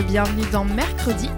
[0.00, 1.28] Bienvenue dans Mercredi.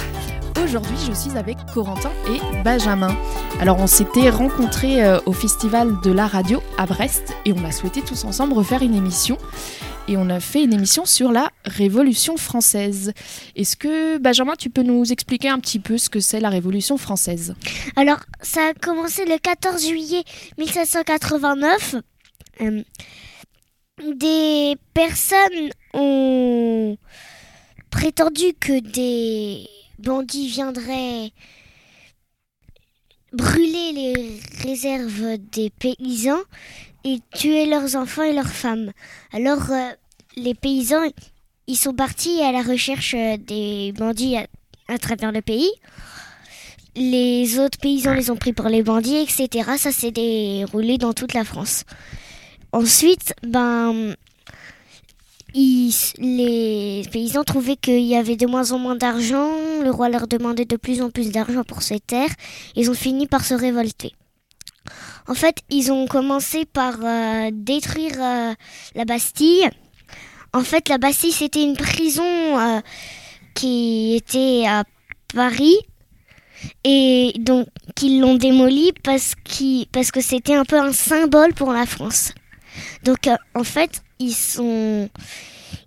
[0.63, 3.17] Aujourd'hui, je suis avec Corentin et Benjamin.
[3.59, 7.73] Alors, on s'était rencontrés euh, au Festival de la radio à Brest et on a
[7.73, 9.39] souhaité tous ensemble refaire une émission.
[10.07, 13.13] Et on a fait une émission sur la Révolution française.
[13.57, 16.97] Est-ce que, Benjamin, tu peux nous expliquer un petit peu ce que c'est la Révolution
[16.97, 17.57] française?
[17.97, 20.23] Alors, ça a commencé le 14 juillet
[20.59, 21.97] 1789.
[22.61, 22.83] Euh,
[24.17, 26.97] des personnes ont
[27.95, 29.69] prétendu que des
[30.01, 31.31] bandits viendraient
[33.33, 36.43] brûler les réserves des paysans
[37.05, 38.91] et tuer leurs enfants et leurs femmes.
[39.33, 39.91] Alors, euh,
[40.37, 41.05] les paysans,
[41.69, 44.47] ils sont partis à la recherche euh, des bandits à,
[44.89, 45.71] à travers le pays
[46.97, 49.73] les autres paysans les ont pris pour les bandits, etc.
[49.79, 51.83] Ça s'est déroulé dans toute la France.
[52.71, 54.15] Ensuite, ben,
[55.55, 59.51] ils- les paysans trouvaient qu'il y avait de moins en moins d'argent.
[59.83, 62.35] Le roi leur demandait de plus en plus d'argent pour ces terres.
[62.77, 64.13] Ils ont fini par se révolter.
[65.27, 68.53] En fait, ils ont commencé par euh, détruire euh,
[68.95, 69.69] la Bastille.
[70.53, 72.81] En fait, la Bastille, c'était une prison euh,
[73.55, 74.85] qui était à
[75.35, 75.77] Paris
[76.85, 77.67] et donc
[77.97, 79.35] qu'ils l'ont démoli parce,
[79.93, 82.33] parce que c'était un peu un symbole pour la France.
[83.05, 85.09] Donc euh, en fait, ils sont,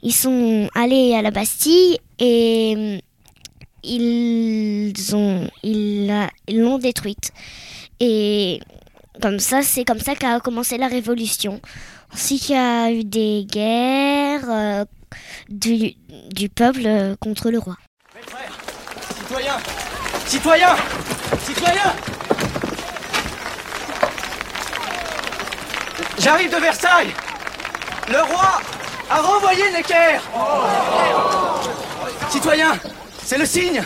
[0.01, 2.97] ils sont allés à la Bastille et euh,
[3.83, 7.31] ils ont, ils l'ont détruite.
[7.99, 8.59] Et
[9.21, 11.61] comme ça, c'est comme ça qu'a commencé la Révolution.
[12.13, 14.85] Ensuite, il y a eu des guerres euh,
[15.49, 15.94] du,
[16.31, 17.77] du peuple euh, contre le roi.
[19.27, 19.57] Citoyens,
[20.25, 20.75] citoyens,
[21.44, 21.95] citoyens
[26.19, 27.13] J'arrive de Versailles
[28.09, 28.62] Le roi
[29.09, 30.19] a renvoyé Necker.
[32.29, 32.78] Citoyens,
[33.23, 33.84] c'est le signe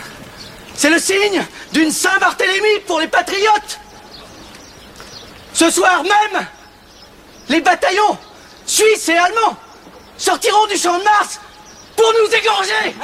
[0.74, 3.80] C'est le signe d'une Saint-Barthélemy pour les patriotes.
[5.52, 6.46] Ce soir même,
[7.48, 8.16] les bataillons
[8.64, 9.56] suisses et allemands
[10.16, 11.40] sortiront du champ de Mars
[11.96, 12.96] pour nous égorger.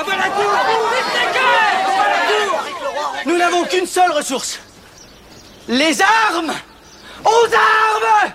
[3.27, 4.61] Nous n'avons qu'une seule ressource.
[5.67, 6.55] Les armes.
[7.25, 8.33] Aux armes.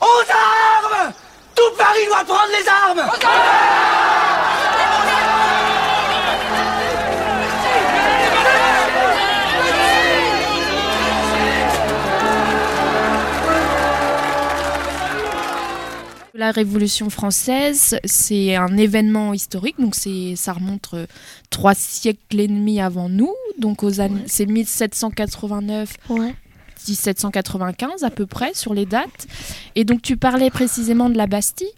[0.00, 1.14] Aux armes
[1.54, 3.10] Tout Paris doit prendre les armes.
[16.36, 21.06] La Révolution française, c'est un événement historique, donc c'est ça remonte euh,
[21.48, 26.34] trois siècles et demi avant nous, donc aux années, c'est 1789 Ouais.
[26.88, 29.26] 1795 à peu près sur les dates.
[29.74, 31.70] Et donc tu parlais précisément de la Bastille,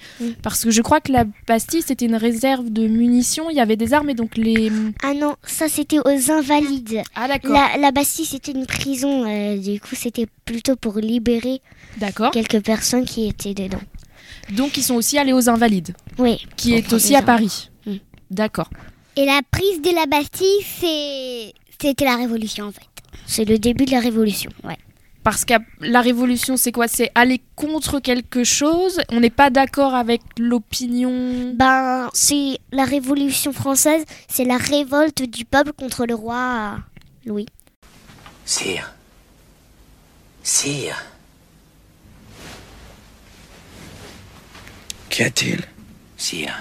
[0.43, 3.77] parce que je crois que la Bastille c'était une réserve de munitions, il y avait
[3.77, 4.71] des armes et donc les...
[5.03, 7.03] Ah non, ça c'était aux Invalides.
[7.15, 11.61] Ah d'accord, La, la Bastille c'était une prison, euh, du coup c'était plutôt pour libérer
[11.99, 12.31] d'accord.
[12.31, 13.81] quelques personnes qui étaient dedans.
[14.53, 16.45] Donc ils sont aussi allés aux Invalides, Oui.
[16.57, 17.23] qui est aussi à.
[17.23, 17.71] Paris.
[17.87, 17.95] Mm.
[18.31, 18.69] D'accord.
[19.17, 21.53] Et la prise de la Bastille, c'est...
[21.81, 22.83] C'était la Révolution, en fait.
[23.27, 24.51] C'est le début de la Révolution.
[24.63, 24.77] Ouais.
[25.27, 26.87] Parce que la révolution, c'est quoi?
[26.87, 29.01] C'est aller contre quelque chose?
[29.09, 31.53] On n'est pas d'accord avec l'opinion?
[31.53, 36.79] Ben, c'est la Révolution française, c'est la révolte du peuple contre le roi
[37.25, 37.47] Louis.
[38.45, 38.95] Sire.
[40.45, 41.05] Sire.
[45.11, 45.61] Qu'y a-t-il?
[46.17, 46.55] Sire.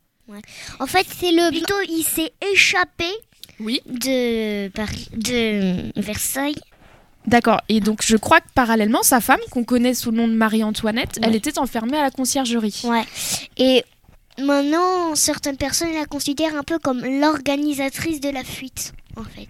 [0.79, 3.07] En fait, c'est le plutôt il s'est échappé
[3.61, 3.81] Oui.
[3.87, 6.55] de Paris, de Versailles.
[7.29, 7.61] D'accord.
[7.69, 11.19] Et donc, je crois que parallèlement, sa femme, qu'on connaît sous le nom de Marie-Antoinette,
[11.23, 12.83] elle était enfermée à la conciergerie.
[12.85, 13.05] Ouais.
[13.59, 13.85] Et
[14.43, 19.49] maintenant, certaines personnes la considèrent un peu comme l'organisatrice de la fuite, en fait.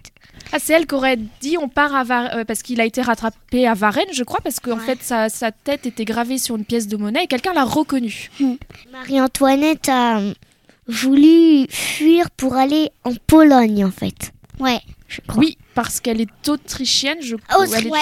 [0.52, 3.66] Ah, c'est elle qui aurait dit on part à Varennes, parce qu'il a été rattrapé
[3.66, 4.84] à Varennes, je crois, parce qu'en Ouais.
[4.84, 8.30] fait, sa, sa tête était gravée sur une pièce de monnaie et quelqu'un l'a reconnue.
[8.92, 10.20] Marie-Antoinette a
[10.86, 14.32] voulu fuir pour aller en Pologne, en fait.
[14.58, 14.80] Ouais.
[15.08, 15.40] Je crois.
[15.42, 17.34] Oui, parce qu'elle est autrichienne, je
[17.74, 17.98] elle est- ouais.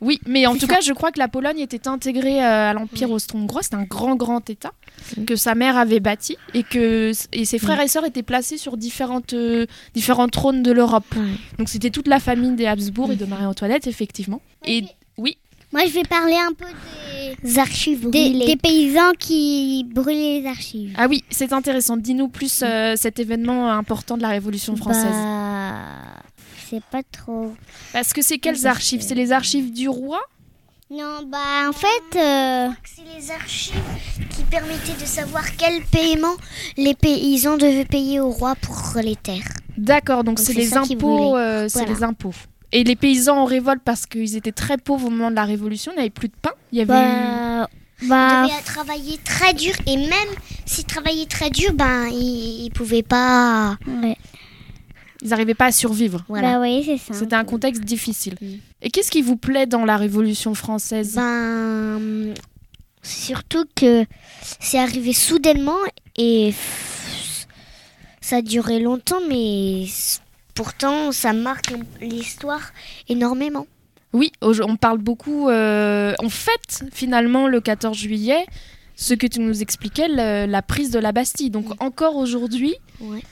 [0.00, 0.74] Oui, mais en tout ça.
[0.76, 3.62] cas, je crois que la Pologne était intégrée euh, à l'Empire austro-hongrois.
[3.64, 4.72] C'est un grand, grand État
[5.26, 8.76] que sa mère avait bâti et que et ses frères et sœurs étaient placés sur
[8.76, 11.12] différentes, euh, différents trônes de l'Europe.
[11.58, 14.40] Donc c'était toute la famille des Habsbourg et de Marie-Antoinette, effectivement.
[14.64, 14.84] Et
[15.18, 15.36] oui,
[15.72, 16.64] Moi, je vais parler un peu
[17.42, 18.46] des, archives des, brûlées.
[18.46, 20.94] des paysans qui brûlaient les archives.
[20.96, 21.96] ah oui, c'est intéressant.
[21.96, 25.10] Dis-nous plus euh, cet événement important de la Révolution française.
[25.10, 25.35] Bah,
[26.68, 27.54] c'est pas trop.
[27.92, 29.00] Parce que c'est quelles bah, archives?
[29.02, 30.20] c'est- C'est les archives du roi?
[30.90, 33.74] Non, bah, en fait, euh, C'est les archives
[34.30, 36.36] qui permettaient de savoir quel paiement
[36.76, 39.48] les paysans devaient payer au roi pour les terres.
[39.76, 41.92] D'accord, donc Donc c'est les impôts, euh, c'est Voilà.
[41.94, 42.34] les impôts.
[42.72, 45.92] Et les paysans en révolte parce qu'ils étaient très pauvres au moment de la Révolution,
[45.92, 46.52] il n'y avait plus de pain.
[46.72, 47.68] Il y avait bah,
[48.02, 50.28] Ils bah, devaient travailler très dur et même
[50.66, 53.76] s'ils travaillaient très dur, ben ils, ils pouvaient pas.
[54.02, 54.16] ouais.
[55.22, 56.24] Ils n'arrivaient pas à survivre.
[56.28, 56.54] Voilà.
[56.54, 57.14] bah oui, c'est ça.
[57.18, 58.34] C'était un contexte difficile.
[58.82, 61.14] Et qu'est-ce qui vous plaît dans la Révolution française?
[61.16, 62.34] Ben
[63.02, 64.04] surtout que
[64.60, 65.78] c'est arrivé soudainement
[66.16, 66.52] et
[68.20, 69.86] ça a duré longtemps, mais
[70.54, 72.72] pourtant ça marque l'histoire
[73.08, 73.66] énormément.
[74.12, 75.48] Oui, on parle beaucoup.
[75.48, 78.44] euh, on fête finalement le 14 juillet
[78.98, 81.50] ce que tu nous expliquais, le- la prise de la Bastille.
[81.50, 83.22] Donc encore aujourd'hui, Ouais.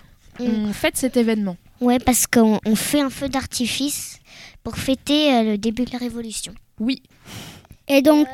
[0.40, 1.56] On fête cet événement.
[1.81, 4.19] Ouais, parce qu'on on fait un feu d'artifice
[4.62, 6.54] pour fêter euh, le début de la Révolution.
[6.81, 7.02] Oui,
[7.88, 8.28] Et donc,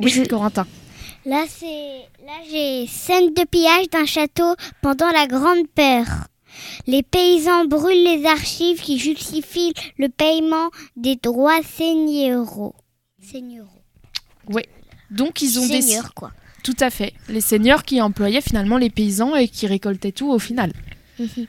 [0.00, 0.66] oui, Je- Corentin.
[1.24, 1.66] là, c'est,
[2.24, 6.06] là, j'ai scène de pillage d'un château pendant la Grande Peur.
[6.86, 12.74] Les paysans brûlent les archives qui justifient le paiement des droits seigneuraux.
[13.20, 13.68] Seigneuraux.
[15.10, 15.82] Donc ils ont décidé.
[15.82, 16.32] Seigneur, quoi.
[16.64, 17.12] Tout à fait.
[17.28, 20.72] Les seigneurs qui employaient finalement les paysans et qui récoltaient tout au final.
[21.18, 21.46] Mhm.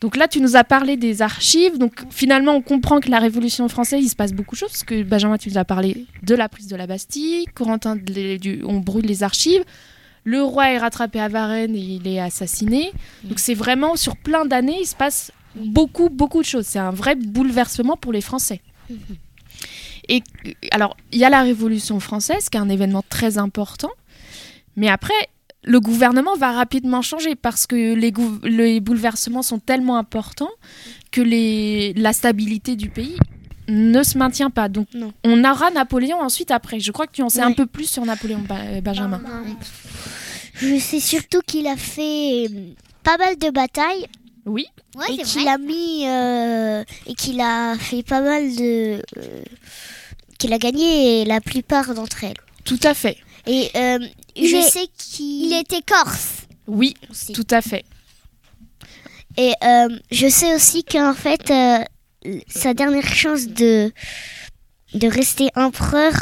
[0.00, 1.78] Donc là, tu nous as parlé des archives.
[1.78, 4.70] Donc finalement, on comprend que la Révolution française, il se passe beaucoup de choses.
[4.70, 7.44] Parce que Benjamin, tu nous as parlé de la prise de la Bastille.
[7.54, 9.62] Corentin, du- on brûle les archives.
[10.24, 12.92] Le roi est rattrapé à Varennes et il est assassiné.
[13.24, 16.66] Donc c'est vraiment sur plein d'années, il se passe beaucoup, beaucoup de choses.
[16.66, 18.60] C'est un vrai bouleversement pour les Français.
[20.08, 23.90] Et euh, alors, il y a la Révolution française, qui est un événement très important.
[24.76, 25.14] Mais après,
[25.64, 30.50] le gouvernement va rapidement changer parce que les, bouleversements sont tellement importants
[31.10, 33.16] que les, la stabilité du pays
[33.68, 34.68] ne se maintient pas.
[34.68, 35.12] Donc, Non.
[35.24, 36.80] on aura Napoléon ensuite après.
[36.80, 39.20] Je crois que tu en sais un peu plus sur Napoléon, Ba- Benjamin.
[40.54, 44.06] Je sais surtout qu'il a fait euh, pas mal de batailles
[44.46, 44.66] Oui,
[44.96, 49.42] Ouais, et qu'il a mis euh, et qu'il a fait pas mal de euh,
[50.38, 52.36] qu'il a gagné la plupart d'entre elles.
[52.64, 53.16] tout à fait.
[53.46, 53.98] Et euh,
[54.36, 56.42] je est- sais qu'il Il était corse.
[56.66, 57.32] Oui, aussi.
[57.32, 57.84] tout à fait.
[59.36, 63.90] Et euh, je sais aussi qu'en fait, euh, sa dernière chance de,
[64.94, 66.12] de rester empereur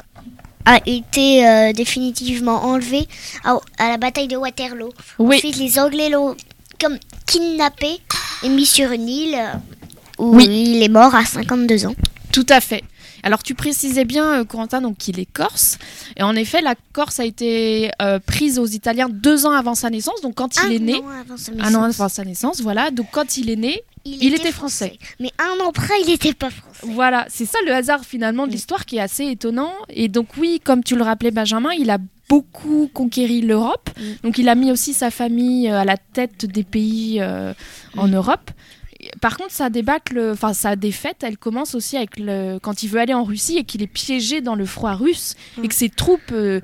[0.64, 3.06] a été euh, définitivement enlevée
[3.44, 4.90] à, à la bataille de Waterloo.
[5.18, 6.36] Oui, Ensuite, les Anglais l'ont
[6.80, 7.98] comme kidnappé
[8.42, 9.38] et mis sur une île
[10.18, 10.44] où Oui.
[10.46, 11.94] il est mort à 52 ans.
[12.32, 12.84] Tout à fait.
[13.22, 15.78] Alors tu précisais bien, euh, Corentin, donc qu'il est corse.
[16.16, 19.90] Et en effet, la Corse a été euh, prise aux Italiens deux ans avant sa
[19.90, 20.20] naissance.
[20.22, 22.90] Donc quand il est né, Non, avant sa un an avant sa naissance, voilà.
[22.90, 24.98] Donc quand il est né, il était français.
[25.18, 26.86] Mais un an après, il n'était pas français.
[26.94, 29.72] voilà, c'est ça le hasard finalement de l'histoire qui est assez étonnant.
[29.88, 31.98] Et donc oui, comme tu le rappelais, Benjamin, il a
[32.28, 33.90] beaucoup conquéri l'Europe.
[33.98, 34.02] Mm.
[34.22, 37.52] Donc il a mis aussi sa famille euh, à la tête des pays euh,
[37.96, 38.50] en Europe.
[39.20, 43.00] Par contre, sa débâcle, enfin sa défaite, elle commence aussi avec le quand il veut
[43.00, 46.32] aller en Russie et qu'il est piégé dans le froid russe et que ses troupes
[46.32, 46.60] euh,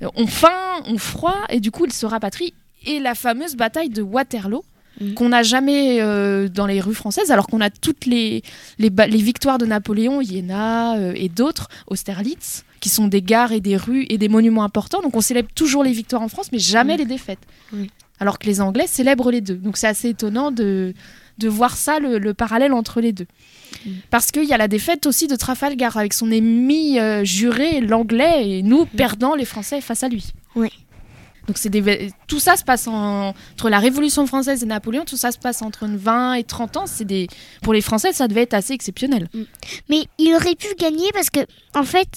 [0.00, 2.54] ont faim, ont froid et du coup il se rapatrie.
[2.86, 4.64] Et la fameuse bataille de Waterloo
[5.00, 5.14] Mm.
[5.14, 8.42] qu'on n'a jamais euh, dans les rues françaises, alors qu'on a toutes les,
[8.78, 13.76] les, victoires de Napoléon, Iéna euh, et d'autres, Austerlitz, qui sont des gares et des
[13.76, 15.02] rues et des monuments importants.
[15.02, 16.98] Donc on célèbre toujours les victoires en France, mais jamais Mm.
[16.98, 17.40] les défaites.
[18.20, 19.56] Alors que les Anglais célèbrent les deux.
[19.56, 20.94] Donc c'est assez étonnant de,
[21.38, 23.26] de voir ça, le, le parallèle entre les deux.
[23.86, 23.90] Mm.
[24.10, 28.48] Parce qu'il y a la défaite aussi de Trafalgar avec son ennemi euh, juré, l'anglais,
[28.48, 30.24] et nous perdant les Français face à lui.
[30.54, 30.60] Mm.
[30.60, 30.68] Oui.
[31.46, 32.10] Donc c'est des...
[32.26, 35.60] tout ça se passe en- entre la Révolution française et Napoléon, tout ça se passe
[35.60, 36.86] entre 20 et 30 ans.
[36.86, 37.26] C'est des...
[37.62, 39.28] Pour les Français, ça devait être assez exceptionnel.
[39.90, 41.40] Mais il aurait pu gagner parce que,
[41.74, 42.08] en fait,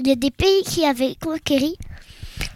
[0.00, 1.76] il y a des pays qui avaient conquéri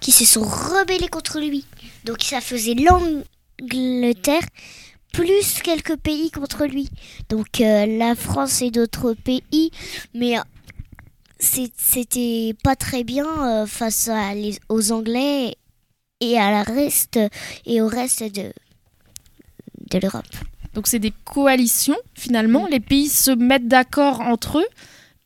[0.00, 1.64] qui se sont rebellés contre lui.
[2.04, 4.42] Donc ça faisait l'Angleterre
[5.18, 6.88] plus quelques pays contre lui.
[7.28, 9.70] Donc euh, la France et d'autres pays,
[10.14, 10.42] mais euh,
[11.40, 15.56] c'était pas très bien euh, face à les- aux Anglais
[16.20, 17.18] et à la reste
[17.66, 18.52] et au reste de
[19.92, 20.26] de l'Europe.
[20.75, 22.66] Donc c'est des coalitions, finalement.
[22.70, 24.68] Les pays se mettent d'accord entre eux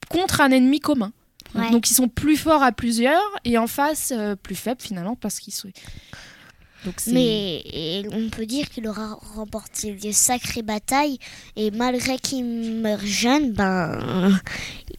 [0.08, 1.12] contre un ennemi commun.
[1.54, 1.70] Ouais.
[1.70, 5.38] Donc ils sont plus forts à plusieurs et en face euh, plus faibles finalement parce
[5.40, 5.68] qu'ils sont...
[7.08, 11.18] Mais on peut dire qu'il aura remporté des sacrées batailles
[11.56, 12.44] et malgré qu'il
[12.80, 14.40] meurt jeune, ben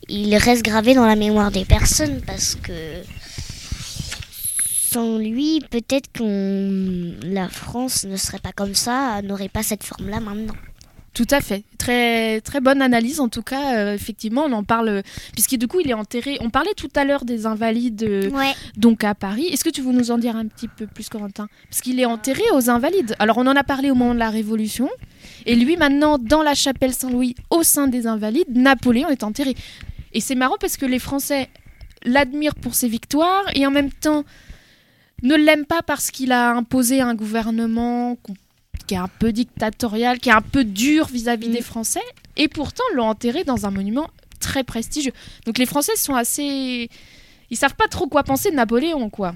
[0.07, 3.03] il reste gravé dans la mémoire des personnes parce que
[4.93, 10.19] sans lui, peut-être qu'on la France ne serait pas comme ça, n'aurait pas cette forme-là
[10.19, 10.53] maintenant.
[11.13, 11.63] Tout à fait.
[11.77, 13.77] Très, très bonne analyse en tout cas.
[13.77, 15.03] euh, effectivement, on en parle
[15.33, 16.37] puisque du coup il est enterré.
[16.41, 18.53] On parlait tout à l'heure des invalides euh, Ouais.
[18.77, 19.45] donc à Paris.
[19.45, 21.47] Est-ce que tu veux nous en dire un petit peu plus, Corentin?
[21.69, 23.15] Parce qu'il est enterré aux Invalides.
[23.19, 24.89] Alors on en a parlé au moment de la Révolution.
[25.45, 29.53] Et lui maintenant dans la chapelle Saint-Louis au sein des Invalides, Napoléon est enterré.
[30.13, 31.47] Et c'est marrant parce que les Français
[32.05, 34.23] l'admirent pour ses victoires et en même temps
[35.21, 38.33] ne l'aiment pas parce qu'il a imposé un gouvernement qu'on-
[38.87, 41.53] qui est un peu dictatorial, qui est un peu dur vis-à-vis Mm.
[41.53, 42.01] des Français,
[42.35, 44.09] et pourtant l'ont enterré dans un monument
[44.39, 45.13] très prestigieux.
[45.45, 46.89] Donc les Français sont assez...
[47.49, 49.35] Ils savent pas trop quoi penser de Napoléon, quoi.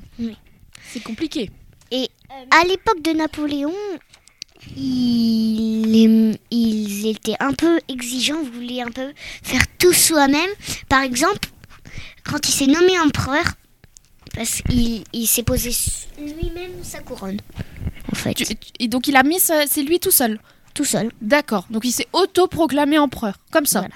[0.91, 1.51] C'est compliqué.
[1.91, 3.73] À l'époque de Napoléon,
[4.75, 6.35] ils
[7.07, 9.13] étaient un peu exigeants, voulaient un peu
[9.43, 10.49] faire tout soi-même.
[10.89, 11.47] Par exemple,
[12.23, 13.45] quand il s'est nommé empereur,
[14.35, 15.71] parce qu'il il s'est posé
[16.19, 17.39] lui-même sa couronne,
[18.11, 19.39] en fait, Tu- tu- et donc il a mis...
[19.39, 20.39] ça- C'est lui tout seul.
[20.73, 21.11] tout seul.
[21.21, 21.65] D'accord.
[21.69, 23.79] Donc il s'est auto-proclamé empereur, comme ça.
[23.79, 23.95] Voilà.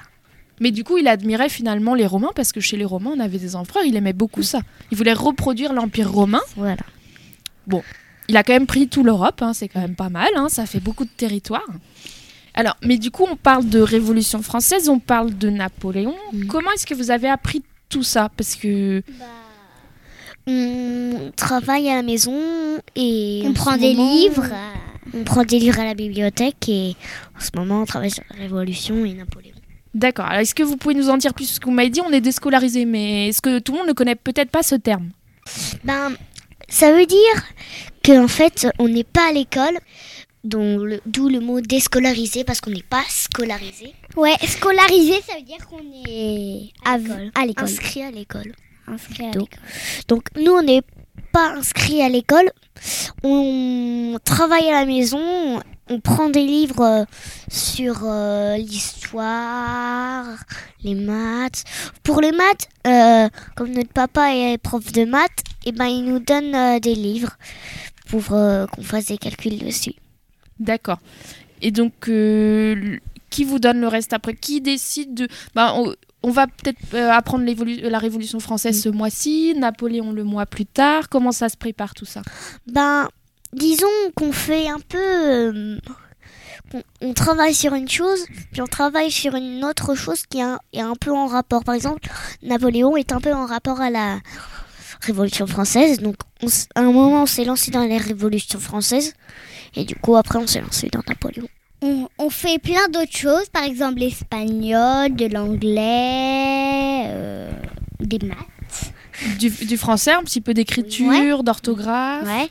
[0.60, 3.40] Mais du coup, il admirait finalement les Romains, parce que chez les Romains, on avait
[3.40, 4.60] des empereurs, il aimait beaucoup ça.
[4.92, 6.42] Il voulait reproduire l'Empire romain.
[6.56, 6.78] Voilà.
[8.28, 10.66] Il a quand même pris tout l'Europe, hein, c'est quand même pas mal, hein, ça
[10.66, 11.66] fait beaucoup de territoire.
[12.54, 16.16] Alors, mais du coup, on parle de Révolution française, on parle de Napoléon.
[16.34, 16.46] Mm.
[16.48, 18.30] Comment est-ce que vous avez appris tout ça?
[18.38, 19.02] Parce que
[20.48, 22.34] On travaille à la maison
[22.96, 24.46] et On en prend des moment, livres.
[25.14, 26.96] On prend des livres à la bibliothèque et
[27.38, 29.56] en ce moment on travaille sur la Révolution et Napoléon.
[29.94, 30.26] D'accord.
[30.26, 32.12] Alors, est-ce que vous pouvez nous en dire plus Parce que vous m'avez dit on
[32.14, 35.10] est déscolarisé, mais est-ce que tout le monde ne connaît peut-être pas ce terme
[35.84, 36.14] Ben,
[36.70, 37.46] ça veut dire
[38.06, 39.78] qu'en fait, on n'est pas à l'école,
[40.46, 45.44] dont le- d'où le mot déscolarisé, parce qu'on n'est pas scolarisé, Ouais, scolarisé, ça veut
[45.46, 47.32] dire qu'on est à, l'école.
[47.36, 47.64] à l'école.
[47.66, 48.54] inscrit à l'école.
[48.88, 49.48] À Donc, l'école.
[50.08, 50.84] Donc, nous, on n'est
[51.32, 52.52] pas inscrit à l'école,
[53.24, 57.06] on travaille à la maison, on prend des livres euh,
[57.50, 60.26] sur euh, l'histoire,
[60.84, 61.64] les maths.
[62.04, 66.20] Pour les maths, euh, comme notre papa est prof de maths, et ben, il nous
[66.20, 67.38] donne euh, des livres
[68.10, 69.94] pour qu'on fasse des calculs dessus.
[70.60, 71.00] D'accord.
[71.62, 72.98] Et donc, euh,
[73.32, 75.28] qui vous donne le reste après Qui décide de...
[75.56, 78.82] Ben, on, on va peut-être euh, apprendre la Révolution française Mm.
[78.82, 81.10] ce mois-ci, Napoléon le mois plus tard.
[81.10, 82.22] Comment ça se prépare tout ça?
[82.68, 83.08] Ben,
[83.54, 85.00] disons qu'on fait un peu.
[85.00, 85.78] euh,
[86.74, 88.20] on, on travaille sur une chose,
[88.52, 91.64] puis on travaille sur une autre chose qui est un, est un peu en rapport.
[91.64, 92.08] Par exemple,
[92.44, 94.20] Napoléon est un peu en rapport à la
[95.02, 96.00] Révolution française.
[96.00, 99.14] Donc, on à un moment, on s'est lancé dans la Révolution française.
[99.76, 101.48] Et du coup, après, on s'est lancé dans Napoléon.
[101.84, 107.52] On, on fait plein d'autres choses, par exemple l'espagnol, de l'anglais, euh,
[108.00, 108.94] des maths.
[109.40, 112.28] du, du français, un petit peu d'écriture, d'orthographe.
[112.28, 112.50] Ouais.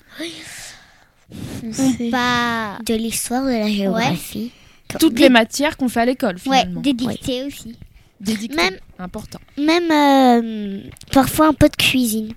[1.63, 2.79] On Pas.
[2.85, 4.51] de l'histoire, de la géographie.
[4.99, 6.81] Toutes Des- les matières qu'on fait à l'école, Ouais, finalement.
[6.81, 7.77] des dictées aussi.
[8.21, 8.57] Des dictées.
[8.57, 9.39] Même- Important.
[9.57, 10.81] Même euh,
[11.13, 12.33] parfois un peu de cuisine.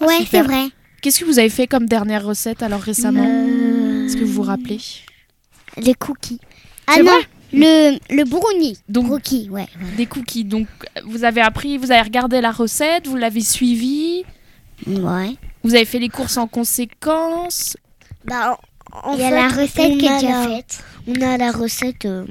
[0.00, 0.66] Ouais, c'est vrai.
[1.00, 3.24] Qu'est-ce que vous avez fait comme dernière recette alors récemment?
[3.26, 4.78] Euh, Est-ce que vous vous rappelez?
[5.76, 6.40] Les cookies.
[6.86, 7.18] Ah non,
[7.52, 8.76] le, le brownie.
[8.88, 9.66] Donc, Brookie, ouais.
[9.96, 10.44] des cookies.
[10.44, 10.66] Donc,
[11.06, 14.24] vous avez appris, vous avez regardé la recette, vous l'avez suivie,
[14.86, 15.36] Ouais.
[15.62, 17.76] vous avez fait les courses en conséquence.
[18.24, 18.58] Bah,
[19.02, 20.84] En Il y a la recette on qui est a déjà faite.
[21.06, 22.24] On a la recette, euh,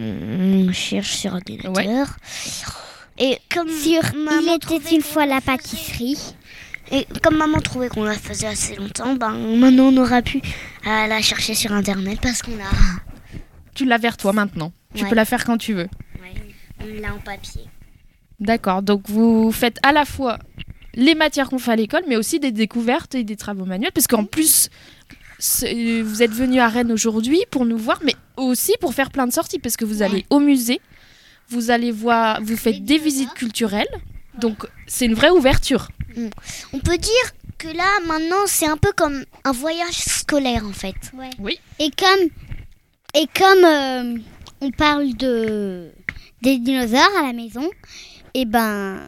[0.68, 2.08] on cherche sur ordinateur.
[3.20, 6.18] Et comme Sur maman Il trouvait était une fois la pâtisserie.
[6.92, 11.08] Et comme maman trouvait qu'on la faisait assez longtemps, ben maintenant on aura pu euh,
[11.08, 12.66] la chercher sur internet parce qu'on l'a,
[13.74, 14.72] Tu l'as vers toi maintenant.
[14.96, 15.10] Tu Ouais.
[15.10, 15.88] peux la faire quand tu veux.
[16.82, 17.62] on l'a en papier.
[18.40, 18.82] D'accord.
[18.82, 20.38] Donc vous faites à la fois
[20.96, 24.06] les matières qu'on fait à l'école, mais aussi des découvertes et des travaux manuels, parce
[24.08, 24.70] qu'en plus,
[25.40, 29.26] c'est- vous êtes venu à Rennes aujourd'hui pour nous voir, mais aussi pour faire plein
[29.28, 30.82] de sorties, parce que vous allez au musée,
[31.50, 33.88] vous allez voir, vous faites des visites culturelles.
[34.40, 35.88] Donc c'est une vraie ouverture.
[36.74, 37.26] On peut dire
[37.58, 40.96] que là maintenant c'est un peu comme un voyage scolaire en fait.
[41.80, 42.30] Et comme,
[43.14, 44.18] et comme euh,
[44.62, 45.90] on parle de
[46.42, 47.70] des dinosaures à la maison,
[48.34, 49.08] et ben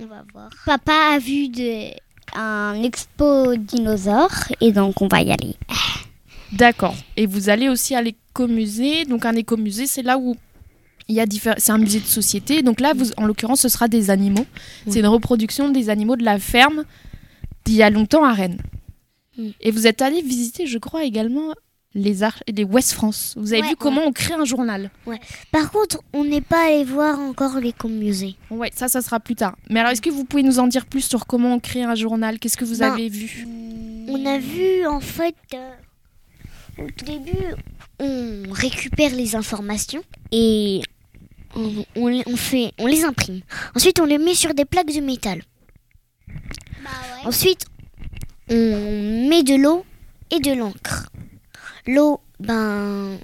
[0.00, 0.50] On va voir.
[0.66, 1.90] papa a vu de,
[2.36, 5.56] un expo dinosaures et donc on va y aller.
[6.52, 6.94] D'accord.
[7.16, 9.04] Et vous allez aussi à l'écomusée.
[9.04, 10.36] Donc un écomusée, c'est là où
[11.08, 12.62] il y a diffé- c'est un musée de société.
[12.62, 14.46] Donc là, vous, en l'occurrence, ce sera des animaux.
[14.88, 16.84] C'est une reproduction des animaux de la ferme
[17.64, 18.60] d'il y a longtemps à Rennes.
[19.60, 21.52] Et vous êtes allé visiter, je crois, également
[21.94, 23.34] les, ar- les West France.
[23.36, 24.90] Vous avez Ouais, vu comment on crée un journal.
[25.52, 28.34] Par contre, on n'est pas allé voir encore les musées.
[28.50, 29.56] Ouais, ça, ça sera plus tard.
[29.70, 31.94] Mais alors, est-ce que vous pouvez nous en dire plus sur comment on crée un
[31.94, 32.38] journal?
[32.38, 33.46] Qu'est-ce que vous Ben, avez vu?
[34.08, 35.70] On a vu en fait euh,
[36.78, 37.54] au début,
[38.00, 40.82] on récupère les informations et
[41.56, 43.40] on, on les- on fait, on les imprime.
[43.76, 45.42] Ensuite, on les met sur des plaques de métal.
[47.24, 47.64] Ensuite,
[48.50, 49.84] on met de l'eau
[50.30, 51.08] et de l'encre.
[51.86, 53.18] L'eau, ben,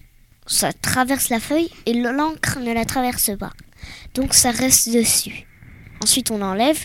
[0.46, 3.52] ça traverse la feuille et l'encre ne la traverse pas.
[4.14, 5.46] Donc ça reste dessus.
[6.02, 6.78] Ensuite, on l'enlève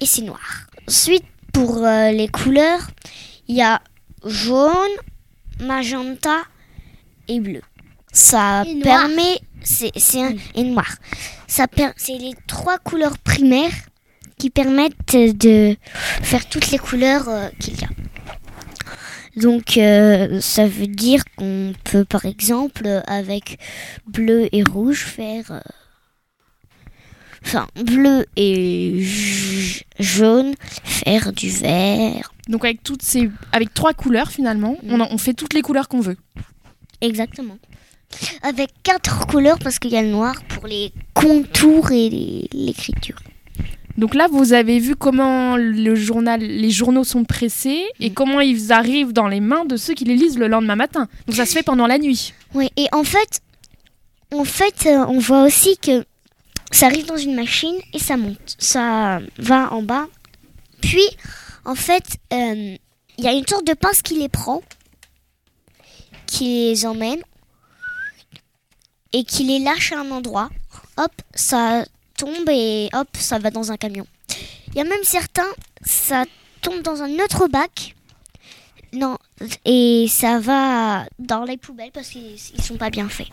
[0.00, 0.66] et c'est noir.
[0.88, 2.90] Ensuite, pour euh, les couleurs,
[3.48, 3.80] il y a
[4.24, 4.96] jaune,
[5.60, 6.42] magenta
[7.28, 7.62] et bleu.
[8.12, 9.92] Ça Et permet, c'est
[10.54, 10.96] et noir.
[11.46, 13.74] Ça c'est les trois couleurs primaires
[14.38, 15.76] qui permettent de
[16.22, 17.88] faire toutes les couleurs euh, qu'il y a.
[19.36, 23.58] Donc euh, ça veut dire qu'on peut par exemple avec
[24.06, 25.60] bleu et rouge faire euh,
[27.44, 29.02] enfin bleu et
[29.98, 32.32] jaune faire du vert.
[32.48, 35.88] Donc avec toutes ces, avec trois couleurs finalement, on, en- on fait toutes les couleurs
[35.88, 36.16] qu'on veut.
[37.00, 37.58] Exactement.
[38.42, 43.18] Avec quatre couleurs parce qu'il y a le noir pour les contours et l'écriture.
[43.96, 48.72] Donc là, vous avez vu comment le journal, les journaux sont pressés et comment ils
[48.72, 51.08] arrivent dans les mains de ceux qui les lisent le lendemain matin.
[51.26, 52.34] Donc ça se fait pendant la nuit.
[52.54, 53.40] Oui, et en fait,
[54.34, 56.04] en fait, euh, on voit aussi que
[56.70, 58.56] ça arrive dans une machine et ça monte.
[58.58, 60.06] Ça va en bas.
[60.82, 61.06] Puis,
[61.64, 62.76] en fait, euh,
[63.18, 64.62] il y a une sorte de pince qui les prend,
[66.26, 67.20] qui les emmène
[69.12, 70.50] et qui les lâche à un endroit.
[70.98, 71.84] Hop, ça
[72.16, 74.06] tombe et hop, ça va dans un camion.
[74.68, 75.50] Il y a même certains,
[75.84, 76.24] ça
[76.60, 77.94] tombe dans un autre bac.
[78.92, 79.18] Non,
[79.64, 83.28] et ça va dans les poubelles parce qu'ils ils sont pas bien faits.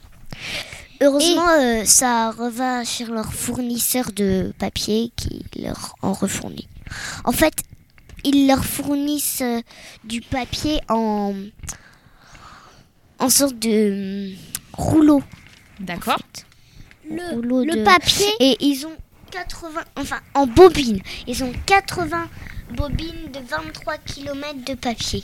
[1.01, 6.67] Heureusement, euh, ça reva chez leur fournisseur de papier qui leur en refournit.
[7.23, 7.53] En fait,
[8.23, 9.61] ils leur fournissent euh,
[10.03, 11.33] du papier en
[13.19, 14.37] en sorte de hum,
[14.73, 15.23] rouleau.
[15.79, 16.19] D'accord.
[17.15, 18.95] Le, Rouleau le de- papier, Et ils ont
[19.31, 22.27] 80, enfin en bobine, ils ont 80
[22.75, 25.23] bobines de 23 km de papier.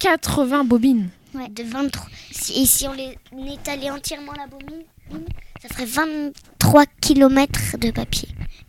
[0.00, 1.10] 80 bobines.
[1.34, 2.06] De 23.
[2.32, 3.16] Si- Et si on les
[3.52, 4.82] étalait entièrement la bobine,
[5.62, 8.28] ça ferait 23 km de papier.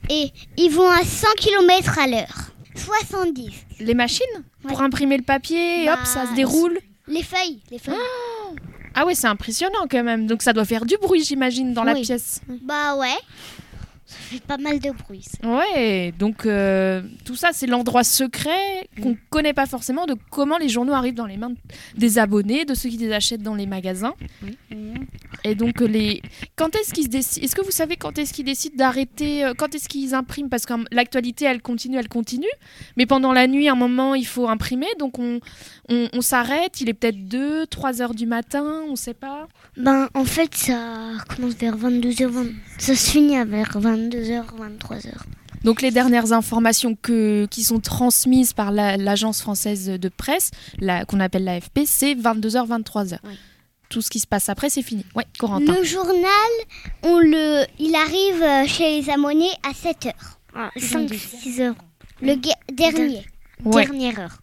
[0.09, 2.51] et ils vont à 100 km à l'heure.
[2.75, 3.51] 70.
[3.79, 4.25] Les machines?
[4.67, 6.79] Pour imprimer le papier, et hop, ça se Bah, déroule.
[7.07, 7.95] Les feuilles, les feuilles.
[7.97, 8.38] Ah
[9.05, 10.27] ouais, c'est impressionnant quand même.
[10.27, 12.41] Donc ça doit faire du bruit, j'imagine, dans la pièce.
[12.61, 13.17] Bah ouais.
[14.09, 15.23] Ça fait pas mal de bruit.
[15.23, 15.47] ça.
[15.47, 20.67] Ouais, donc euh, tout ça, c'est l'endroit secret qu'on connaît pas forcément de comment les
[20.67, 21.53] journaux arrivent dans les mains
[21.95, 24.15] des abonnés, de ceux qui les achètent dans les magasins.
[25.43, 26.21] Et donc euh, les,
[26.55, 29.73] quand est-ce qu'ils décident Est-ce que vous savez quand est-ce qu'ils décident d'arrêter euh, Quand
[29.75, 30.49] est-ce qu'ils impriment?
[30.49, 32.47] Parce que l'actualité, elle continue, elle continue.
[32.97, 35.39] Mais pendant la nuit, à un moment, il faut imprimer, donc on,
[35.89, 36.81] on, on s'arrête.
[36.81, 39.47] Il est peut-être 2, 3 heures du matin, on sait pas.
[39.77, 43.77] Ben en fait ça commence vers 22h, ça se finit à vers
[44.09, 45.11] 22h, 23h.
[45.63, 51.03] Donc les dernières informations que, qui sont transmises par la- l'agence française de presse, la-
[51.05, 53.17] qu'on appelle l'AFP, c'est 22h, 23h.
[53.25, 53.33] Oui.
[53.89, 55.03] Tout ce qui se passe après, c'est fini.
[55.15, 55.75] Ouais, Corentin.
[55.75, 56.51] Le journal,
[57.03, 60.39] on le, il arrive euh, chez les abonnés à 7 heures.
[60.55, 61.75] Ah, 5 6 heures.
[62.21, 62.35] Le
[62.71, 63.25] dernier.
[63.65, 63.83] Ouais.
[63.85, 64.37] Dernière heure.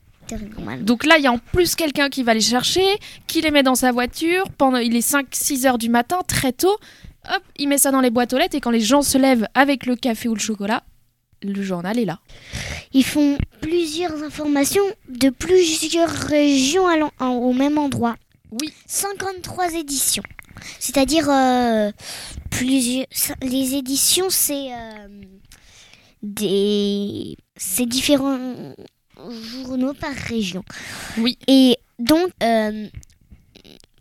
[0.81, 2.85] Donc là, il y a en plus quelqu'un qui va les chercher,
[3.29, 4.51] qui les met dans sa voiture.
[4.59, 6.77] Pendant, il est 5-6 heures du matin, très tôt.
[7.35, 9.49] Hop, il met ça dans les boîtes aux lettres et quand les gens se lèvent
[9.55, 10.83] avec le café ou le chocolat,
[11.43, 12.21] le journal est là.
[12.93, 16.87] Ils font plusieurs informations de plusieurs régions
[17.21, 18.17] au même endroit.
[18.53, 18.73] Oui.
[18.87, 20.23] 53 éditions.
[20.79, 21.91] C'est-à-dire euh,
[22.51, 23.07] plusieurs.
[23.43, 25.09] Les éditions, c'est euh,
[26.23, 27.37] des.
[27.57, 28.75] C'est différents
[29.53, 30.65] journaux par région.
[31.19, 31.39] Oui.
[31.49, 32.89] Et donc, euh,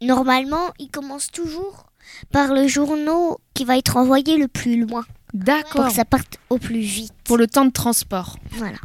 [0.02, 1.85] normalement, ils commencent toujours
[2.32, 5.88] par le journal qui va être envoyé le plus loin pour D'accord.
[5.88, 7.12] que ça parte au plus vite.
[7.26, 8.38] Pour le temps de transport.
[8.52, 8.78] Voilà.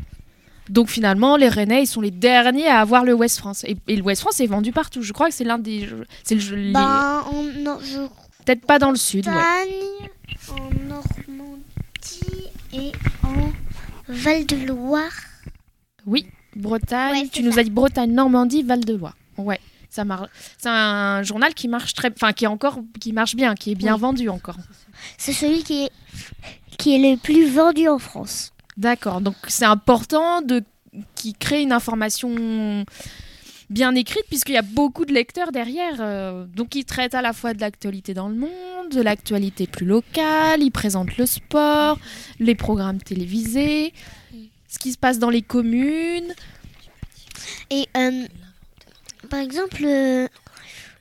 [0.68, 3.64] Donc finalement, les Rennais, ils sont les derniers à avoir le West France.
[3.64, 5.02] Et, et le West France est vendu partout.
[5.02, 5.88] Je crois que c'est l'un des.
[6.22, 6.54] C'est le.
[6.56, 7.98] les- on, non, je
[8.44, 9.26] Peut-être pas dans le sud.
[9.26, 9.33] ouais.
[9.35, 10.09] Bretagne,
[10.50, 13.52] en Normandie et en
[14.09, 15.12] Val-de-Loire.
[16.06, 17.22] Oui, Bretagne.
[17.22, 17.61] Ouais, tu nous ça.
[17.61, 19.16] as dit Bretagne, Normandie, Val-de-Loire.
[19.38, 20.29] Ouais, ça marche.
[20.59, 23.74] C'est un journal qui marche très, enfin qui est encore, qui marche bien, qui est
[23.74, 24.00] bien Oui.
[24.00, 24.57] vendu encore.
[25.18, 25.90] C'est celui qui est,
[26.79, 28.53] qui est le plus vendu en France.
[28.76, 29.20] D'accord.
[29.20, 30.62] Donc c'est important de
[31.14, 32.85] qui crée une information
[33.68, 35.96] bien écrite puisqu'il y a beaucoup de lecteurs derrière.
[36.00, 39.87] euh, donc ils traitent à la fois de l'actualité dans le monde, de l'actualité plus
[39.87, 41.98] locale, ils présentent le sport,
[42.40, 43.92] les programmes télévisés,
[44.68, 46.35] ce qui se passe dans les communes.
[47.70, 48.26] Et euh,
[49.31, 50.29] par exemple, euh,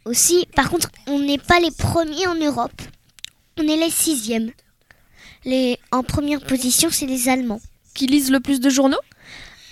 [0.05, 2.81] aussi, par contre, on n'est pas les premiers en Europe.
[3.57, 4.51] On est les sixièmes.
[5.45, 7.61] Les, en première position, c'est les Allemands.
[7.93, 9.01] Qui lisent le plus de journaux?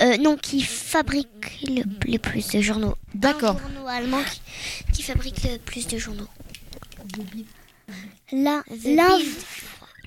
[0.02, 2.96] Euh, non, qui fabriquent le, le plus de journaux.
[3.16, 3.56] D'accord.
[3.56, 4.42] Un journaux allemand qui,
[4.94, 6.28] qui fabrique le plus de journaux.
[7.14, 7.46] Bild.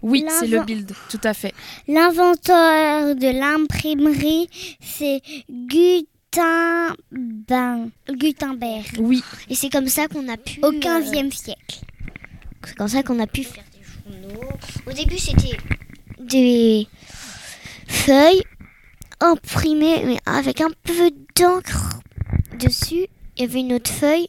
[0.03, 1.53] Oui, c'est le build, tout à fait.
[1.89, 4.49] L'inventeur de l'imprimerie,
[4.81, 6.07] c'est Gutenberg.
[8.09, 8.87] Gutenberg.
[8.99, 10.61] Oui, Et c'est comme ça qu'on a pu.
[10.63, 11.81] Au euh, 15e siècle.
[12.65, 14.49] c'est comme ça qu'on a pu faire des journaux.
[14.87, 15.57] Au début, c'était
[16.19, 16.87] des
[17.89, 18.43] feuilles
[19.21, 22.01] imprimées, mais avec un peu d'encre
[22.59, 23.07] dessus.
[23.37, 24.29] Il y avait une autre feuille.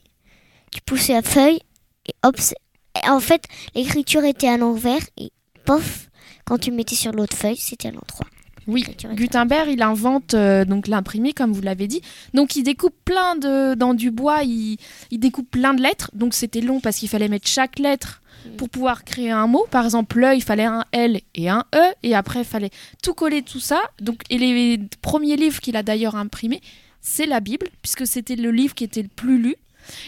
[0.71, 1.59] Tu poussais la feuille
[2.05, 2.37] et hop.
[2.39, 3.43] et en fait,
[3.75, 5.31] l'écriture était à l'envers et
[5.65, 6.09] pof,
[6.45, 8.27] quand tu mettais sur l'autre feuille, c'était à l'endroit.
[8.67, 8.85] Oui.
[9.13, 12.01] Gutenberg, il invente euh, donc l'imprimé, comme vous l'avez dit.
[12.33, 14.77] Donc il découpe plein de dans du bois, il,
[15.09, 16.11] il découpe plein de lettres.
[16.13, 18.21] Donc c'était long parce qu'il fallait mettre chaque lettre
[18.57, 19.65] pour pouvoir créer un mot.
[19.69, 22.71] Par exemple, l'E, il fallait un L et un E, et après il fallait
[23.03, 23.81] tout coller tout ça.
[23.99, 26.61] Donc et les premiers livres qu'il a d'ailleurs imprimés,
[27.01, 29.55] c'est la Bible, puisque c'était le livre qui était le plus lu.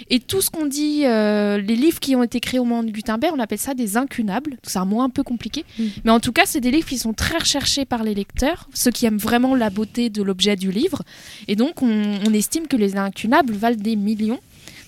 [0.10, 2.92] Et tout ce qu'on dit, euh, les livres qui ont été créés au moment de
[2.92, 4.58] Gutenberg, on appelle ça des incunables.
[4.64, 5.66] C'est un mot un peu compliqué.
[6.04, 8.92] Mais en tout cas, c'est des livres qui sont très recherchés par les lecteurs, ceux
[8.92, 11.02] qui aiment vraiment la beauté de l'objet du livre.
[11.48, 14.40] Et donc, on, on estime que les incunables valent des millions,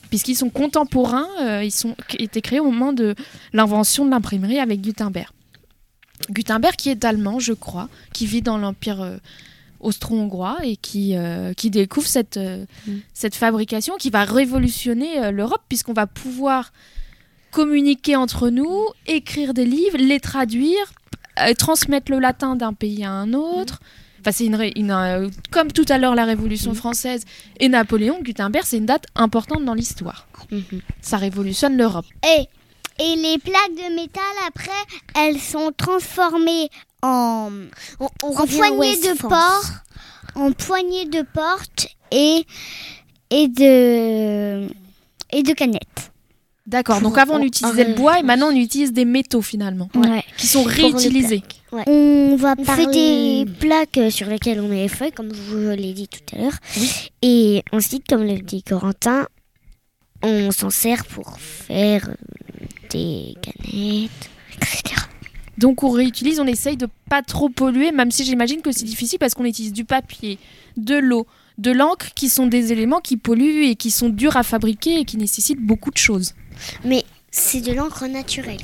[0.10, 3.16] puisqu'ils sont contemporains, euh, ils qui étaient créés au moment de
[3.54, 5.30] l'invention de l'imprimerie avec Gutenberg.
[6.30, 9.18] Gutenberg, qui est allemand, je crois, qui vit dans l'Empire euh,
[9.80, 12.66] austro-hongrois et qui, euh, qui découvre cette, euh,
[13.14, 16.72] cette fabrication qui va révolutionner euh, l'Europe, puisqu'on va pouvoir
[17.52, 20.94] communiquer entre nous, écrire des livres, les traduire,
[21.40, 23.80] euh, transmettre le latin d'un pays à un autre.
[24.22, 27.24] Enfin, c'est une, ré- une, euh, comme tout à l'heure la Révolution française
[27.60, 30.28] et Napoléon, Gutenberg, c'est une date importante dans l'histoire.
[31.02, 32.06] Ça révolutionne l'Europe.
[32.38, 32.48] Et,
[33.04, 34.72] et les plaques de métal, après,
[35.16, 36.70] elles sont transformées
[37.02, 37.50] en,
[38.24, 39.74] West de porte,
[40.36, 42.46] en poignées de porte et,
[43.30, 44.68] et de,
[45.32, 46.12] et de canettes.
[46.68, 50.24] D'accord, donc avant on utilisait le bois et maintenant on utilise des métaux finalement, Ouais.
[50.36, 51.44] qui sont réutilisés.
[51.72, 52.86] On va On parler...
[52.86, 56.08] fait des plaques euh, sur lesquelles on met les feuilles, comme je vous l'ai dit
[56.08, 56.58] tout à l'heure.
[57.22, 59.28] Et ensuite, comme le dit Corentin,
[60.24, 64.30] on s'en sert pour faire euh, des canettes.
[65.66, 69.18] Donc on réutilise, on essaye de pas trop polluer, même si j'imagine que c'est difficile
[69.18, 70.38] parce qu'on utilise du papier,
[70.78, 71.26] de l'eau,
[71.58, 75.06] de l'encre, qui sont des éléments qui polluent et qui sont durs à fabriquer et
[75.06, 76.36] qui nécessitent beaucoup de choses.
[76.84, 78.62] Mais c'est de l'encre naturelle.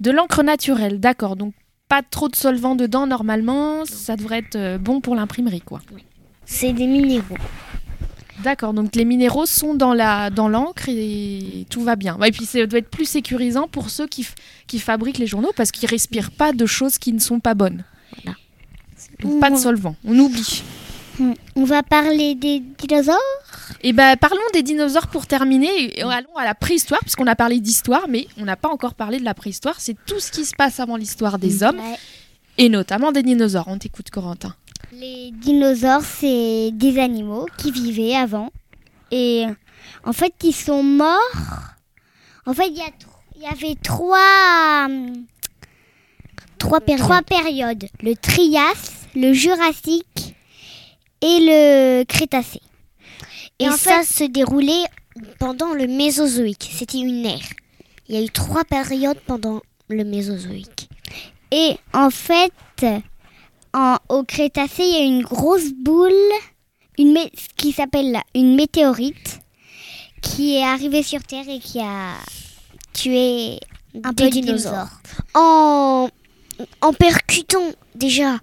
[0.00, 1.36] De l'encre naturelle, d'accord.
[1.36, 1.54] Donc
[1.88, 5.80] pas trop de solvant dedans normalement, ça devrait être euh, bon pour l'imprimerie quoi.
[6.44, 7.38] C'est des minéraux.
[8.42, 12.16] D'accord, donc les minéraux sont dans la dans l'encre et tout va bien.
[12.24, 14.26] Et puis ça doit être plus sécurisant pour ceux qui,
[14.66, 17.84] qui fabriquent les journaux parce qu'ils respirent pas de choses qui ne sont pas bonnes.
[18.22, 18.36] Voilà.
[19.20, 20.62] Donc pas de solvant, on oublie.
[21.56, 23.18] On va parler des dinosaures
[23.82, 25.98] Et ben parlons des dinosaures pour terminer.
[25.98, 29.18] Et allons à la préhistoire puisqu'on a parlé d'histoire, mais on n'a pas encore parlé
[29.18, 29.74] de la préhistoire.
[29.80, 31.96] C'est tout ce qui se passe avant l'histoire des hommes Ouais.
[32.58, 33.66] et notamment des dinosaures.
[33.66, 34.54] On t'écoute Corentin.
[34.92, 38.50] Les dinosaures, c'est des animaux qui vivaient avant.
[39.10, 39.44] Et
[40.04, 41.36] en fait, ils sont morts.
[42.46, 45.24] En fait, il y, avait trois, hum,
[46.58, 47.04] Trois périodes.
[47.04, 47.86] trois périodes.
[48.02, 50.34] Le Trias, le Jurassique
[51.20, 52.60] et le Crétacé.
[53.58, 54.84] Et, Et en ça se déroulait
[55.38, 56.70] pendant le Mésozoïque.
[56.72, 57.48] C'était une ère.
[58.08, 60.88] Il y a eu trois périodes pendant le Mésozoïque.
[61.50, 62.52] Et en fait,
[63.72, 66.12] en, au Crétacé, il y a une grosse boule
[66.98, 67.16] une
[67.56, 69.40] qui s'appelle une météorite
[70.20, 72.14] qui est arrivée sur Terre et qui a
[72.92, 73.60] tué
[74.02, 74.72] un Des peu de dinosaures.
[74.72, 75.00] dinosaures.
[75.34, 76.08] En,
[76.80, 78.38] en percutant déjà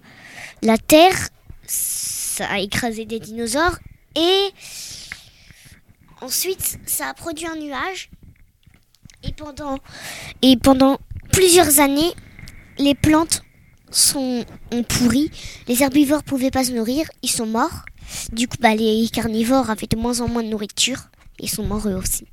[0.62, 1.28] la Terre,
[1.66, 3.78] ça a écrasé des dinosaures
[4.14, 4.48] et
[6.22, 8.10] ensuite ça a produit un nuage.
[9.22, 9.78] Et pendant,
[10.42, 10.98] et pendant
[11.32, 12.12] plusieurs années,
[12.78, 13.42] les plantes
[13.90, 15.30] sont, ont pourri.
[15.68, 17.84] Les herbivores pouvaient pas se nourrir, ils sont morts.
[18.32, 21.08] Du coup, bah, les carnivores avaient de moins en moins de nourriture.
[21.40, 22.24] Ils sont morts eux aussi.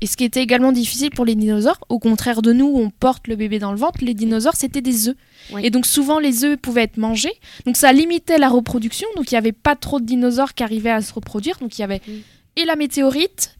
[0.00, 2.90] Et ce qui était également difficile pour les dinosaures, au contraire de nous, où on
[2.90, 5.16] porte le bébé dans le ventre, les dinosaures, c'était des œufs.
[5.52, 5.62] Oui.
[5.64, 7.32] Et donc souvent, les œufs pouvaient être mangés.
[7.64, 9.08] Donc ça limitait la reproduction.
[9.16, 11.56] Donc il n'y avait pas trop de dinosaures qui arrivaient à se reproduire.
[11.58, 12.12] Donc il y avait Mm.
[12.56, 13.56] et la météorite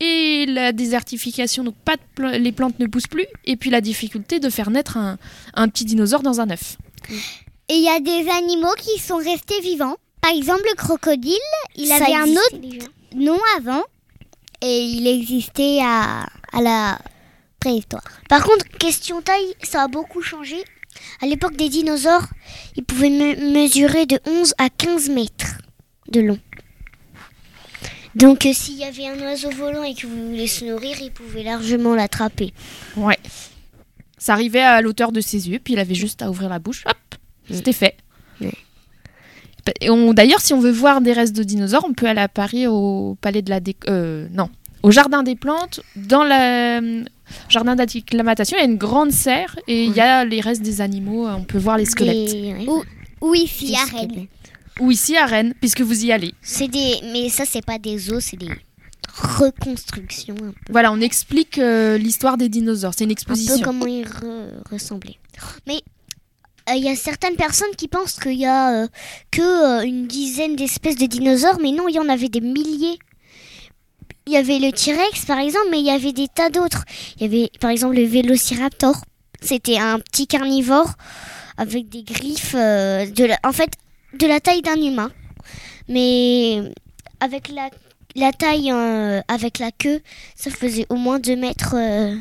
[0.00, 1.64] et la désertification.
[1.64, 3.26] Donc pas de les plantes ne poussent plus.
[3.46, 5.18] Et puis la difficulté de faire naître un,
[5.54, 6.76] un petit dinosaure dans un œuf.
[7.70, 9.96] Et il y a des animaux qui sont restés vivants.
[10.20, 11.36] Par exemple, le crocodile,
[11.76, 12.86] il Ça avait un autre déjà.
[13.14, 13.84] nom avant
[14.60, 16.98] et il existait à, à la
[17.60, 18.02] préhistoire.
[18.28, 20.56] Par contre, question taille, ça a beaucoup changé.
[21.22, 22.26] À l'époque des dinosaures,
[22.76, 25.58] ils pouvaient me- mesurer de 11 à 15 mètres
[26.08, 26.38] de long.
[28.14, 31.12] Donc euh, s'il y avait un oiseau volant et que vous voulez se nourrir, il
[31.12, 32.52] pouvait largement l'attraper.
[32.96, 33.18] Ouais.
[34.18, 35.58] Ça arrivait à l'auteur de ses yeux.
[35.62, 36.84] Puis il avait juste à ouvrir la bouche.
[36.86, 36.96] Hop,
[37.50, 37.96] c'était fait.
[39.88, 42.66] On- D'ailleurs, si on veut voir des restes de dinosaures, on peut aller à Paris
[42.66, 44.48] au palais de la Dé- euh, non,
[44.82, 47.04] au jardin des plantes, dans le euh,
[47.50, 50.80] jardin d'acclimatation, il y a une grande serre et il y a les restes des
[50.80, 51.28] animaux.
[51.28, 52.30] On peut voir les squelettes.
[52.32, 52.82] Des- Ou-
[53.20, 54.26] Oui, ici des à Rennes.
[54.80, 56.32] Ou ici à Rennes, puisque vous y allez.
[56.40, 58.48] C'est des, mais ça c'est pas des os, c'est des
[59.18, 59.50] un
[60.34, 62.92] peu, Voilà, on explique euh, l'histoire des dinosaures.
[62.96, 63.58] C'est une un peu exposition.
[63.64, 65.18] comment ils re- ressemblaient.
[65.66, 65.80] Mais
[66.70, 68.88] euh, il y a certaines personnes qui pensent qu'il y a euh,
[69.30, 72.98] que une dizaine d'espèces de dinosaures, mais non, il y en avait des milliers.
[74.26, 76.84] Il y avait le T-Rex par exemple, mais il y avait des tas d'autres.
[77.16, 78.96] Il y avait par exemple le Vélociraptor.
[79.40, 80.92] C'était un petit carnivore
[81.56, 83.70] avec des griffes, euh, de la- en fait,
[84.18, 85.10] de la taille d'un humain,
[85.88, 86.60] mais
[87.20, 87.70] avec la,
[88.18, 90.00] la taille euh, avec la queue,
[90.34, 92.16] ça faisait au moins 2 mètres euh,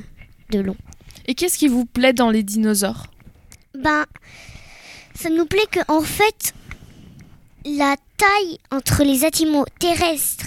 [0.52, 0.78] de long.
[1.28, 3.08] Et qu'est-ce qui vous plaît dans les dinosaures?
[3.74, 4.06] Ben,
[5.14, 6.54] ça nous plaît que en fait,
[7.66, 10.46] la taille entre les animaux terrestres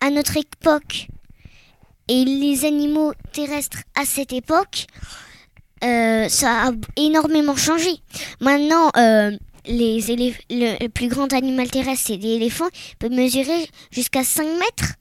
[0.00, 1.08] à notre époque
[2.08, 4.86] et les animaux terrestres à cette époque,
[5.82, 7.90] euh, ça a énormément changé.
[8.40, 8.90] Maintenant,
[9.66, 14.94] les le, le plus grand animal terrestre, c'est l'éléphant, il peut mesurer jusqu'à 5 mètres.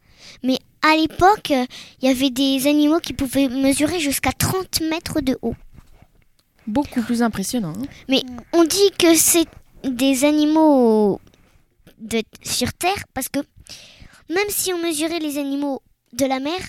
[0.43, 1.65] Mais à l'époque, euh,
[2.01, 5.55] il y avait des animaux qui pouvaient mesurer jusqu'à 30 mètres de haut.
[6.67, 7.73] Beaucoup plus impressionnant.
[7.77, 7.85] hein.
[8.07, 8.21] Mais
[8.53, 9.45] on dit que c'est
[9.83, 11.19] des animaux
[11.99, 13.39] de, sur Terre parce que
[14.29, 15.81] même si on mesurait les animaux
[16.13, 16.59] de la mer,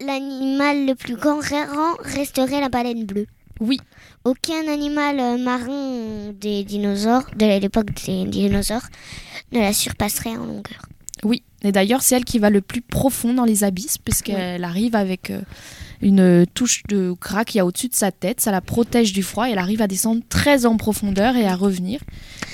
[0.00, 1.40] l'animal le plus grand
[2.00, 3.26] resterait la baleine bleue.
[3.60, 3.78] Oui.
[4.24, 8.86] Aucun animal euh, marin des dinosaures, de l'époque des dinosaures,
[9.52, 10.82] ne la surpasserait en longueur.
[11.24, 14.96] Oui, et d'ailleurs, c'est elle qui va le plus profond dans les abysses, puisqu'elle arrive
[14.96, 15.40] avec euh,
[16.00, 18.40] une touche de gras qu'il y a au-dessus de sa tête.
[18.40, 21.54] Ça la protège du froid et elle arrive à descendre très en profondeur et à
[21.54, 22.00] revenir.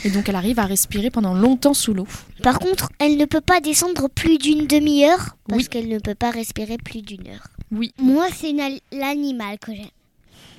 [0.04, 2.06] Et donc, elle arrive à respirer pendant longtemps sous l'eau.
[2.42, 5.68] Par contre, elle ne peut pas descendre plus d'une demi-heure parce Oui.
[5.68, 7.48] qu'elle ne peut pas respirer plus d'une heure.
[7.72, 8.52] Oui, Moi, c'est
[8.92, 9.86] l'animal que j'aime.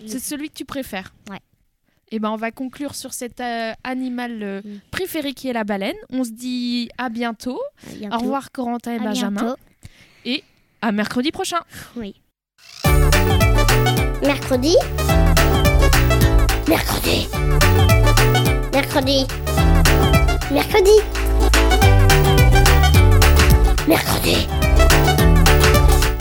[0.08, 1.14] C'est celui que tu préfères.
[1.30, 1.40] Ouais.
[2.12, 4.80] Et ben, on va conclure sur cet euh, animal euh, Mm.
[4.92, 5.96] préféré qui est la baleine.
[6.12, 7.60] On se dit à bientôt.
[7.88, 8.16] À bientôt.
[8.16, 9.42] Au revoir, Corentin et À Benjamin.
[9.44, 10.42] bientôt.
[10.82, 11.60] À mercredi prochain.
[11.98, 12.16] Oui.
[14.24, 14.76] Mercredi.
[16.68, 17.28] Mercredi.
[18.74, 19.26] Mercredi.
[20.52, 20.96] Mercredi.
[23.88, 24.48] Mercredi.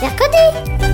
[0.02, 0.87] Mercredi.